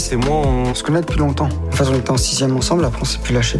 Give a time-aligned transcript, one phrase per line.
[0.00, 1.48] c'est moi, on se connaît depuis longtemps.
[1.68, 3.58] Enfin, on était en sixième ensemble, après on s'est plus lâché.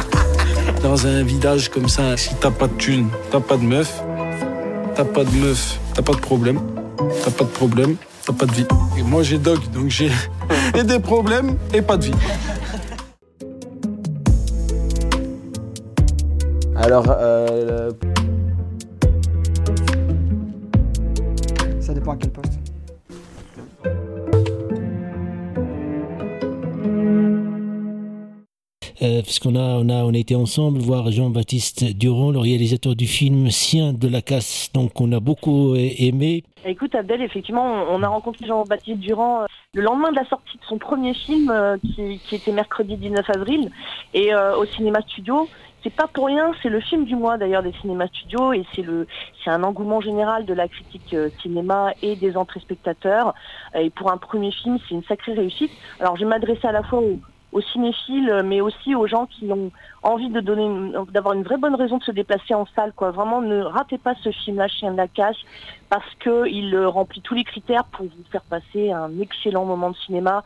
[0.82, 4.02] Dans un village comme ça, si t'as pas de thunes, t'as pas de meuf,
[4.96, 6.60] t'as pas de meuf, t'as pas de problème,
[7.24, 8.66] t'as pas de problème, t'as pas de vie.
[8.98, 10.10] Et moi j'ai dog, donc j'ai
[10.74, 12.14] et des problèmes et pas de vie.
[16.82, 17.92] Alors, euh,
[21.80, 22.58] ça dépend à quel poste.
[29.00, 33.06] Euh, puisqu'on a, on a, on a été ensemble voir Jean-Baptiste Durand, le réalisateur du
[33.06, 36.42] film Sien de la casse, donc on a beaucoup euh, aimé.
[36.64, 40.64] Écoute Abdel, effectivement, on a rencontré Jean-Baptiste Durand euh, le lendemain de la sortie de
[40.68, 41.52] son premier film,
[41.82, 43.70] qui, qui, était mercredi 19 avril,
[44.12, 45.48] et au cinéma studio.
[45.82, 48.82] C'est pas pour rien, c'est le film du mois d'ailleurs des cinémas studios et c'est
[48.82, 49.06] le
[49.42, 53.34] c'est un engouement général de la critique cinéma et des entrées spectateurs.
[53.74, 55.72] Et pour un premier film, c'est une sacrée réussite.
[55.98, 59.70] Alors je vais m'adresser à la fois aux, cinéphiles, mais aussi aux gens qui ont
[60.02, 62.92] envie de donner, d'avoir une vraie bonne raison de se déplacer en salle.
[62.94, 63.10] Quoi.
[63.10, 65.44] Vraiment, ne ratez pas ce film-là, Chien de la Cache,
[65.90, 70.44] parce qu'il remplit tous les critères pour vous faire passer un excellent moment de cinéma.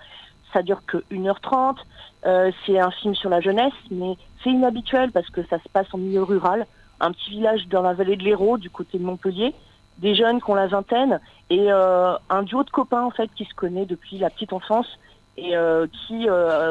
[0.57, 1.77] Ça dure que 1h30.
[2.25, 5.87] Euh, c'est un film sur la jeunesse, mais c'est inhabituel parce que ça se passe
[5.93, 6.67] en milieu rural,
[6.99, 9.55] un petit village dans la vallée de l'Hérault, du côté de Montpellier
[9.99, 13.45] des jeunes qui ont la vingtaine et euh, un duo de copains en fait qui
[13.45, 14.87] se connaît depuis la petite enfance
[15.39, 16.27] et euh, qui,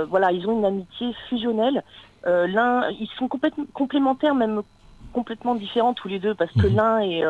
[0.10, 1.84] voilà, ils ont une amitié fusionnelle.
[2.26, 4.64] L'un, ils sont complètement complémentaires, même
[5.14, 6.76] complètement différents tous les deux, parce que mhm.
[6.76, 7.24] l'un est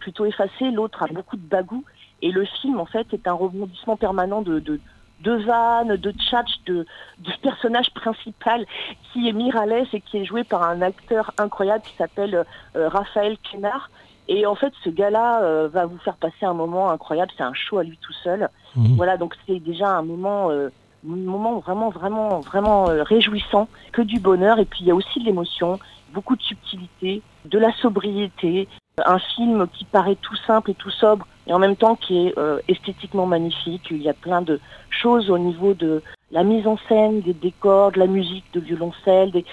[0.00, 1.84] plutôt effacé, l'autre a beaucoup de bagou.
[2.20, 4.80] Et le film, en fait, est un rebondissement permanent de, de,
[5.22, 6.86] de vannes, de tchatch, de,
[7.18, 8.66] de personnage principal
[9.12, 13.90] qui est Miralles et qui est joué par un acteur incroyable qui s'appelle Raphaël Kénard.
[14.28, 17.32] Et en fait, ce gars-là euh, va vous faire passer un moment incroyable.
[17.36, 18.48] C'est un show à lui tout seul.
[18.76, 18.94] Mhm.
[18.96, 20.70] Voilà, donc c'est déjà un moment, euh,
[21.04, 24.58] moment vraiment, vraiment, vraiment euh, réjouissant, que du bonheur.
[24.58, 25.78] Et puis il y a aussi de l'émotion,
[26.12, 28.68] beaucoup de subtilité, de la sobriété.
[29.04, 32.34] Un film qui paraît tout simple et tout sobre, et en même temps qui est
[32.68, 33.88] esthétiquement magnifique.
[33.90, 37.92] Il y a plein de choses au niveau de la mise en scène, des décors,
[37.92, 39.30] de la musique, de violoncelle.
[39.30, 39.44] Des...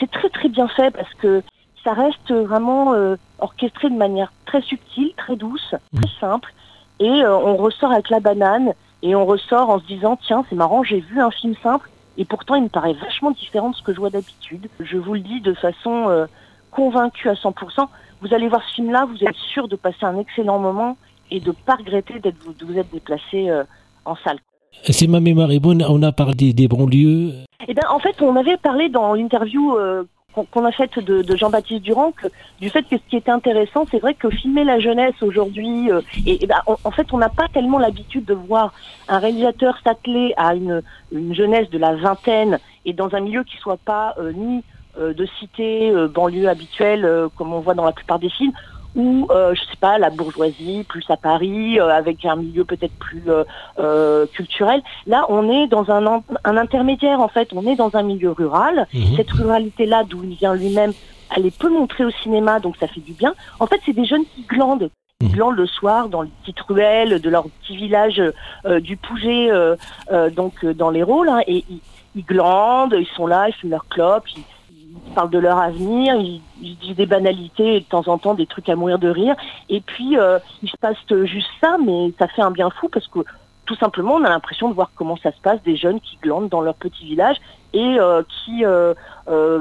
[0.00, 1.42] C'est très très bien fait parce que
[1.84, 6.52] ça reste vraiment euh, orchestré de manière très subtile, très douce, très simple.
[7.00, 10.54] Et euh, on ressort avec la banane et on ressort en se disant tiens c'est
[10.54, 11.90] marrant j'ai vu un film simple
[12.22, 14.68] et pourtant il me paraît vachement différent de ce que je vois d'habitude.
[14.78, 16.26] Je vous le dis de façon euh,
[16.70, 17.88] convaincue à 100%.
[18.20, 20.96] Vous allez voir ce film-là, vous êtes sûr de passer un excellent moment
[21.32, 23.50] et de pas regretter d'être de vous être déplacé
[24.04, 24.38] en salle.
[24.84, 27.32] C'est ma mémoire est bonne, on a parlé des lieux.
[27.66, 29.74] Eh bien, en fait, on avait parlé dans l'interview
[30.32, 32.12] qu'on a faite de, Jean-Baptiste Durand,
[32.60, 36.00] du fait que ce qui était intéressant, c'est vrai que filmer la jeunesse aujourd'hui, euh,
[36.26, 38.72] et, ben, en fait, on n'a pas tellement l'habitude de voir
[39.08, 40.82] un réalisateur s'atteler à une,
[41.12, 44.64] une jeunesse de la vingtaine et dans un milieu qui soit pas euh, ni
[44.98, 48.52] euh, de cité banlieue habituelle comme on voit dans la plupart des films,
[48.94, 52.94] ou euh, je sais pas la bourgeoisie plus à Paris euh, avec un milieu peut-être
[52.94, 53.44] plus euh,
[53.78, 54.82] euh, culturel.
[55.06, 57.48] Là on est dans un, un intermédiaire en fait.
[57.54, 58.86] On est dans un milieu rural.
[58.92, 59.16] Mhm.
[59.16, 60.92] cette ruralité là d'où il vient lui-même
[61.34, 63.34] elle est peu montrée au cinéma donc ça fait du bien.
[63.60, 64.90] En fait c'est des jeunes qui glandent.
[65.20, 65.34] Ils mhm.
[65.34, 68.20] glandent le soir dans les petites ruelles de leur petit village
[68.80, 69.50] du Pouget
[70.36, 71.80] donc dans les rôles hein, et ils,
[72.14, 74.44] ils, glandent ils sont là ils fument leur clope ils,
[74.94, 78.46] ils parlent de leur avenir, ils, disent des banalités et de temps en temps des
[78.46, 79.34] trucs à mourir de rire.
[79.68, 83.08] Et puis, euh, il se passe juste ça, mais ça fait un bien fou parce
[83.08, 83.20] que
[83.64, 86.48] tout simplement, on a l'impression de voir comment ça se passe, des jeunes qui glandent
[86.48, 87.36] dans leur petit village
[87.72, 88.94] et euh, qui, euh,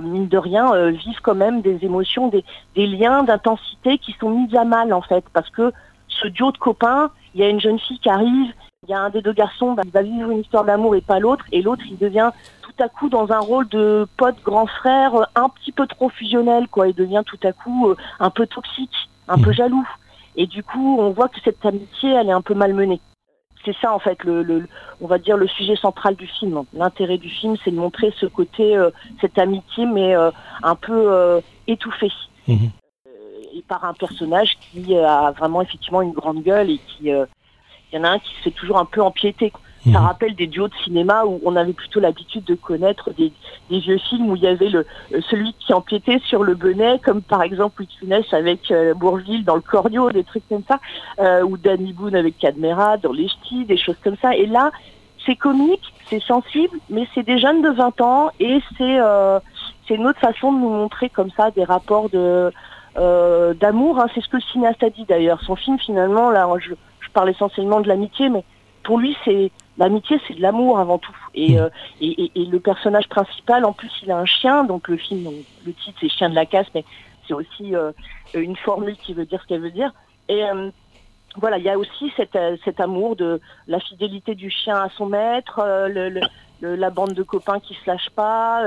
[0.01, 2.43] mine de rien, vivent quand même des émotions, des,
[2.75, 5.71] des liens d'intensité qui sont mis à mal, en fait, parce que
[6.07, 8.51] ce duo de copains, il y a une jeune fille qui arrive,
[8.87, 11.01] il y a un des deux garçons, bah, il va vivre une histoire d'amour et
[11.01, 12.31] pas l'autre, et l'autre, il devient
[12.63, 16.09] tout à coup dans un rôle de pote grand frère euh, un petit peu trop
[16.09, 16.87] fusionnel, quoi.
[16.87, 19.53] Il devient tout à coup euh, un peu toxique, un peu mmh.
[19.53, 19.87] jaloux.
[20.35, 22.99] Et du coup, on voit que cette amitié, elle est un peu malmenée.
[23.63, 24.67] C'est ça en fait, le,
[24.99, 26.63] on va dire le sujet central du film.
[26.73, 28.89] L'intérêt du film, c'est de montrer ce côté, euh,
[29.19, 30.15] cette amitié, mais
[30.63, 32.11] un peu étouffée.
[32.47, 32.69] Mmh.
[33.53, 37.11] Et par un personnage qui a vraiment effectivement une grande gueule et qui,
[37.91, 39.51] il y en a un qui se fait toujours un peu empiéter.
[39.83, 40.05] Ça mhm.
[40.05, 43.33] rappelle des duos de cinéma où on avait plutôt l'habitude de connaître des,
[43.71, 47.23] vieux films où il y avait le euh, celui qui empiétait sur le bonnet, comme
[47.23, 50.79] par exemple Louis avec euh, Bourville dans le Cordio, des trucs comme ça,
[51.19, 54.35] euh, ou Danny Boone avec Cadmera dans Les Ch'tis, des choses comme ça.
[54.35, 54.71] Et là,
[55.25, 58.99] c'est comique, c'est sensible, mais c'est des jeunes de 20 ans et c'est
[59.87, 62.51] c'est une autre façon de nous montrer comme ça des rapports de
[62.97, 63.99] euh, d'amour.
[63.99, 64.07] Hein.
[64.13, 65.41] C'est ce que le cinéaste a dit d'ailleurs.
[65.43, 66.73] Son film finalement, là, je
[67.11, 68.43] parle essentiellement de l'amitié, mais
[68.83, 71.15] pour lui, c'est l'amitié, c'est de l'amour avant tout.
[71.33, 71.69] Et, euh,
[71.99, 74.63] et, et, et, le personnage principal, en plus, il a un chien.
[74.63, 75.29] Donc le film,
[75.65, 76.83] le titre, c'est Chien de la casse, mais
[77.27, 77.91] c'est aussi euh,
[78.33, 79.93] une formule qui veut dire ce qu'elle veut dire.
[80.29, 80.69] Et euh,
[81.37, 85.05] voilà, il y a aussi cet, cet amour de la fidélité du chien à son
[85.05, 86.21] maître, le,
[86.61, 88.63] la bande de copains qui se lâche pas,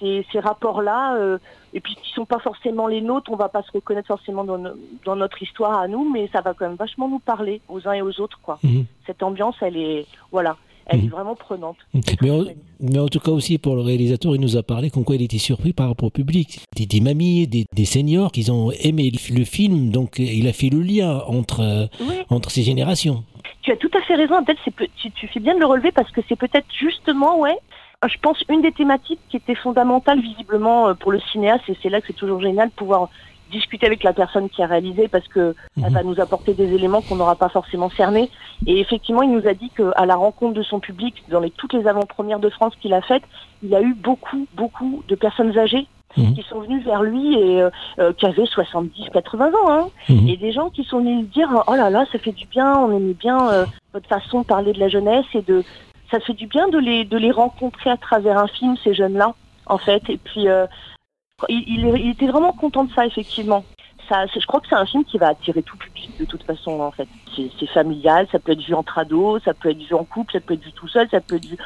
[0.00, 1.38] ces, ces rapports-là, euh,
[1.74, 4.58] et puis qui sont pas forcément les nôtres, on va pas se reconnaître forcément dans,
[4.58, 4.70] no,
[5.04, 7.92] dans, notre histoire à nous, mais ça va quand même vachement nous parler aux uns
[7.92, 8.58] et aux autres, quoi.
[8.62, 8.84] Mhm.
[9.06, 10.56] Cette ambiance, elle est, voilà,
[10.86, 11.04] elle Mhm.
[11.06, 11.76] est vraiment prenante.
[12.22, 12.44] Mais en,
[12.80, 15.22] mais en tout cas aussi pour le réalisateur, il nous a parlé comme quoi il
[15.22, 16.60] était surpris par rapport au public.
[16.76, 20.52] Des, des mamies, des, des seniors qui ont aimé le, le film, donc il a
[20.52, 22.14] fait le lien entre, euh, Oui.
[22.30, 23.24] entre ces générations.
[23.62, 24.36] Tu as tout à fait raison.
[24.96, 27.58] Tu, tu fais bien de le relever parce que c'est peut-être justement, ouais,
[28.06, 31.88] je pense une des thématiques qui était fondamentale visiblement euh, pour le cinéaste et c'est
[31.88, 33.08] là que c'est toujours génial de pouvoir
[33.50, 35.92] discuter avec la personne qui a réalisé parce que elle Mhm.
[35.94, 38.30] va nous apporter des éléments qu'on n'aura pas forcément cernés.
[38.66, 41.72] Et effectivement, il nous a dit qu'à la rencontre de son public, dans les, toutes
[41.72, 43.22] les avant-premières de France qu'il a faites,
[43.62, 45.86] il y a eu beaucoup, beaucoup de personnes âgées
[46.16, 46.34] Mhm.
[46.34, 49.70] qui sont venues vers lui et euh, euh, qui avaient 70, 80 ans.
[49.70, 50.28] Hein Mhm.
[50.28, 52.76] et des gens qui sont venus lui dire oh là là ça fait du bien
[52.78, 55.62] on aimait bien euh, votre façon de parler de la jeunesse et de
[56.10, 59.14] ça fait du bien de les de les rencontrer à travers un film ces jeunes
[59.14, 59.34] là
[59.66, 60.02] en fait.
[60.08, 60.66] Et puis euh,
[61.48, 63.64] il, était vraiment content de ça effectivement.
[64.08, 66.80] Ça je crois que c'est un film qui va attirer tout public de toute façon
[66.80, 67.08] en fait.
[67.36, 70.40] C'est familial ça peut être vu entre ados ça peut être vu en couple ça
[70.40, 71.56] peut être vu tout seul ça peut être vu.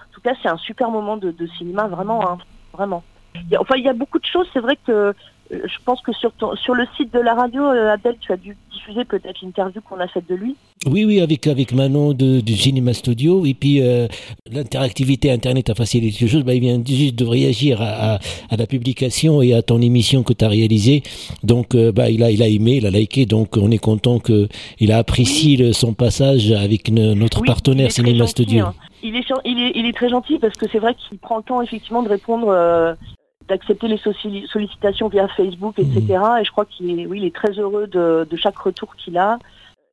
[0.00, 2.38] En tout cas c'est un super moment de, cinéma vraiment hein,
[2.72, 3.02] vraiment.
[3.34, 4.48] Il y a- enfin il y a beaucoup de choses.
[4.52, 5.14] C'est vrai que
[5.50, 8.36] je pense que sur, ton, sur le site de la radio, euh, Abdel, tu as
[8.36, 10.56] dû diffuser peut-être l'interview qu'on a faite de lui.
[10.86, 13.44] Oui, oui, avec, avec Manon de, du Cinéma Studio.
[13.46, 14.06] Et puis, euh,
[14.50, 16.42] l'interactivité Internet a facilité les choses.
[16.44, 18.18] Bah, il vient juste de réagir à, à,
[18.50, 21.02] à la publication et à ton émission que tu as réalisée.
[21.42, 23.26] Donc, euh, bah, il, a, il a aimé, il a liké.
[23.26, 27.90] Donc, on est content qu'il a apprécié le- son passage avec ne- notre Oui, partenaire
[27.90, 28.66] gentil, Studio.
[28.66, 28.74] hein.
[29.02, 31.36] Il, est, gen- il, est, il est très gentil parce que c'est vrai qu'il prend
[31.36, 32.94] le temps effectivement de répondre, euh,
[33.48, 33.98] d'accepter les
[34.46, 36.00] sollicitations via Facebook, etc.
[36.00, 36.38] Mhm.
[36.40, 39.18] Et je crois qu'il est, oui, il est très heureux de, de chaque retour qu'il
[39.18, 39.38] a.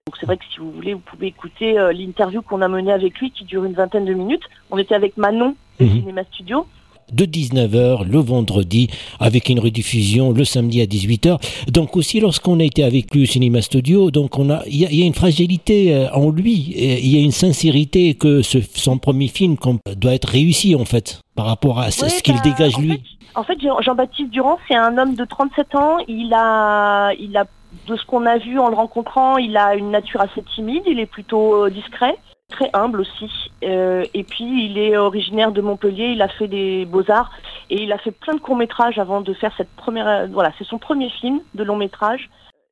[0.07, 2.91] Donc c'est vrai que si vous voulez, vous pouvez écouter euh, l'interview qu'on a menée
[2.91, 4.43] avec lui qui dure une vingtaine de minutes.
[4.71, 5.91] On était avec Manon de Mhm.
[5.91, 6.65] Cinéma Studio.
[7.11, 8.87] De 19h le vendredi
[9.19, 11.39] avec une rediffusion le samedi à 18h.
[11.71, 14.85] Donc aussi lorsqu'on a été avec lui au cinéma studio, donc on a il y,
[14.85, 18.41] a- il y a une fragilité euh, en lui, il y a une sincérité que
[18.41, 19.55] ce, son premier film
[19.97, 22.81] doit être réussi en fait par rapport à ce, Ouais, ce qu'il bah, dégage en
[22.81, 22.91] lui.
[22.91, 23.01] fait-
[23.35, 25.97] En fait, Jean- Jean-Baptiste Durand, c'est un homme de 37 ans.
[26.09, 27.45] Il a, il a,
[27.87, 30.83] de ce qu'on a vu en le rencontrant, il a une nature assez timide.
[30.85, 32.17] Il est plutôt euh, discret,
[32.49, 33.31] très humble aussi.
[33.63, 36.07] Euh, et puis, il est originaire de Montpellier.
[36.13, 37.31] Il a fait des beaux-arts
[37.69, 40.07] et il a fait plein de courts-métrages avant de faire cette première.
[40.07, 42.29] euh, Voilà, c'est son premier film de long-métrage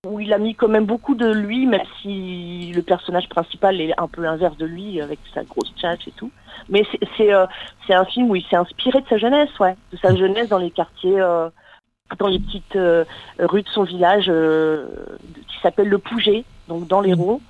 [0.08, 3.94] où il a mis quand même beaucoup de lui, même si le personnage principal est
[4.00, 6.32] un peu l'inverse de lui, avec sa grosse tchatche et tout.
[6.70, 6.84] Mais
[7.18, 7.46] c'est- euh,
[7.86, 10.58] c'est un film où il s'est inspiré de sa jeunesse, ouais, de sa jeunesse dans
[10.58, 11.50] les quartiers, euh,
[12.18, 13.04] dans les petites euh,
[13.40, 14.32] rues de son village,
[15.50, 17.42] qui s'appelle le Pouget, donc dans l'Hérault.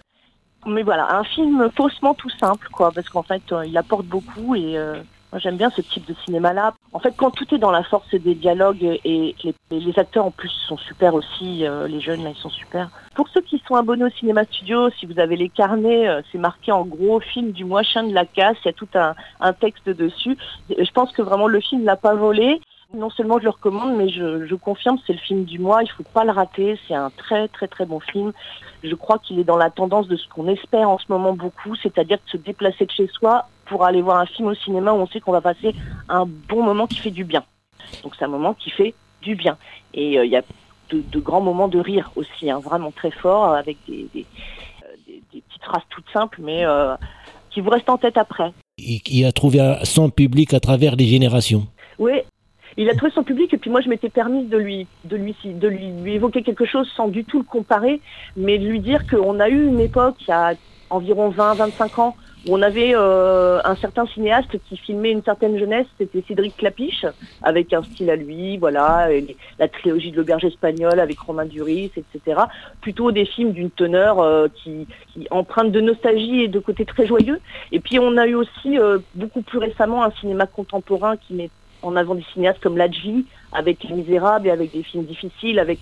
[0.66, 4.56] Mais voilà, un film faussement tout simple, quoi, parce qu'en fait, euh, il apporte beaucoup
[4.56, 5.02] et euh,
[5.32, 6.74] moi j'aime bien ce type de cinéma-là.
[6.92, 10.32] En fait, quand tout est dans la force des dialogues et les, les acteurs en
[10.32, 12.90] plus sont super aussi, euh, les jeunes là ils sont super.
[13.16, 16.38] Pour ceux qui sont abonnés au cinéma studio, si vous avez les carnets, euh, c'est
[16.38, 19.16] marqué en gros film du mois chien de la casse, il y a tout un,
[19.40, 20.38] un texte dessus.
[20.70, 22.60] Je pense que vraiment le film l'a pas volé.
[22.92, 25.90] Non seulement je le recommande, mais je, je confirme, c'est le film du mois, il
[25.92, 28.34] faut pas le rater, c'est un très très très bon film.
[28.84, 31.76] Je crois qu'il est dans la tendance de ce qu'on espère en ce moment beaucoup,
[31.76, 34.96] c'est-à-dire de se déplacer de chez soi pour aller voir un film au cinéma où
[34.96, 35.76] on sait qu'on va passer
[36.10, 37.44] un bon moment qui fait du bien.
[38.02, 39.58] Donc c'est un moment qui fait du bien.
[39.94, 40.42] Et euh, il y a
[40.90, 44.26] de, de, grands moments de rire aussi, hein, vraiment très forts, avec des, des,
[44.84, 46.96] euh, des, des, petites phrases toutes simples, mais euh,
[47.52, 48.52] qui vous restent en tête après.
[48.80, 51.68] Il, il a trouvé un, son public à travers les générations.
[52.00, 52.14] Oui,
[52.80, 55.36] il a trouvé son public et puis moi je m'étais permise de lui de lui
[55.44, 58.00] de lui, évoquer quelque chose sans du tout le comparer,
[58.38, 60.54] mais de lui dire qu'on a eu une époque il y a
[60.90, 62.16] environ 20-25 ans
[62.48, 67.06] où on avait euh, un certain cinéaste qui filmait une certaine jeunesse, c'était Cédric Clapiche,
[67.44, 69.10] avec un style à lui, voilà,
[69.60, 72.42] la trilogie de l'auberge espagnole avec Romain Duris, etc.
[72.80, 77.06] Plutôt des films d'une teneur euh, qui, qui emprunte de nostalgie et de côté très
[77.06, 77.42] joyeux.
[77.74, 81.50] Et puis on a eu aussi euh, beaucoup plus récemment un cinéma contemporain qui met
[81.82, 85.80] en avant des cinéastes comme Ladji, avec Les Misérables et avec des films difficiles, avec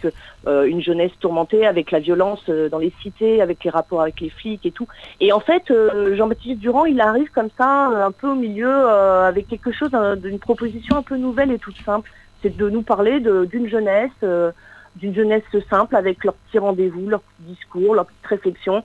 [0.48, 4.20] euh, une jeunesse tourmentée, avec la violence euh, dans les cités, avec les rapports avec
[4.22, 4.88] les flics et tout.
[5.20, 9.48] Et en fait, euh, Jean-Baptiste Durand, il arrive comme ça, un peu au milieu, avec
[9.48, 12.10] quelque chose d'une proposition un peu nouvelle et toute simple.
[12.42, 14.12] c'est de nous parler d'une jeunesse,
[14.96, 18.84] d'une jeunesse simple avec leurs petits rendez-vous, leurs petits discours, leurs petites réflexions.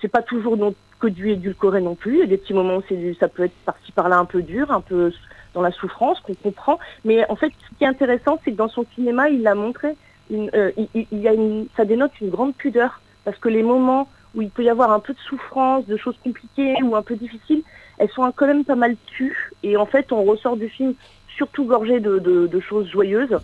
[0.00, 2.14] C'est pas toujours non- que du édulcoré non plus.
[2.14, 4.70] Il y a des petits moments où ça peut être par-ci par-là un peu dur,
[4.70, 5.10] un peu
[5.54, 6.78] dans la souffrance qu'on comprend.
[7.04, 9.96] Mais en fait, ce qui est intéressant, c'est que dans son cinéma, il a montré,
[10.30, 14.08] une, euh, il, y a une, ça dénote une grande pudeur parce que les moments
[14.34, 17.16] où il peut y avoir un peu de souffrance, de choses compliquées ou un peu
[17.16, 17.62] difficiles,
[17.98, 19.50] elles sont quand même pas mal tues.
[19.62, 20.94] Et en fait, on ressort du film
[21.36, 23.38] surtout gorgé de, de- de choses joyeuses.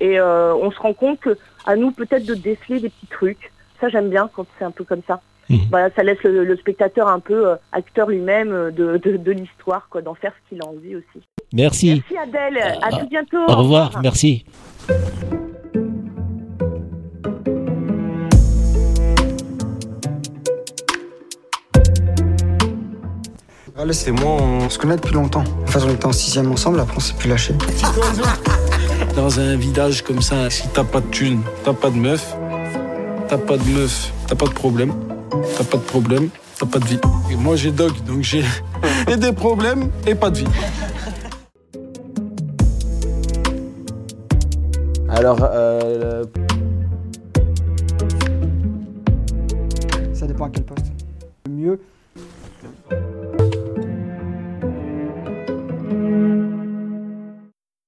[0.00, 3.50] Et euh, on se rend compte que à nous peut-être de déceler des petits trucs.
[3.80, 5.20] Ça, j'aime bien quand c'est un peu comme ça.
[5.48, 5.58] Mhm.
[5.70, 10.14] Voilà, ça laisse le, le spectateur un peu euh, acteur lui-même de, de, l'histoire, d'en
[10.14, 11.22] faire ce qu'il a envie aussi.
[11.56, 12.02] Merci.
[12.10, 13.38] Merci Adèle, à tout bientôt.
[13.48, 13.98] Au revoir.
[14.02, 14.44] Merci.
[23.78, 25.44] Allez, C'est moi, on- se connaît depuis longtemps.
[25.64, 27.54] Enfin, on était en sixième ensemble, après on s'est plus lâché.
[29.16, 32.34] dans un village comme ça, si t'as pas de thune, t'as pas de meuf,
[33.28, 34.92] t'as pas de meuf, t'as pas de problème,
[35.56, 36.98] t'as pas de problème, t'as pas de vie.
[37.30, 38.44] Et moi j'ai dog, donc j'ai
[39.08, 40.46] et des problèmes et pas de vie.
[45.16, 46.24] Alors, euh,
[50.12, 50.92] Ça dépend à quel poste.
[51.46, 51.80] Le mieux,